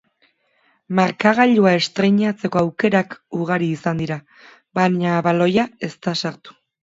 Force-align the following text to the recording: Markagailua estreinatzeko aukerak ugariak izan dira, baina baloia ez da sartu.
Markagailua 0.99 1.73
estreinatzeko 1.79 2.61
aukerak 2.63 3.13
ugariak 3.41 3.67
izan 3.83 4.01
dira, 4.03 4.17
baina 4.79 5.19
baloia 5.29 5.67
ez 5.89 5.93
da 6.07 6.17
sartu. 6.23 6.59